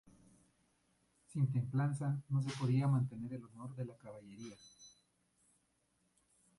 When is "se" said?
2.41-2.49